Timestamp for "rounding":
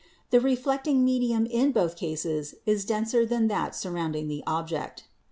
3.91-4.29